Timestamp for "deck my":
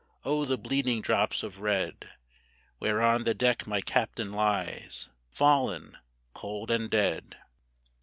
3.35-3.81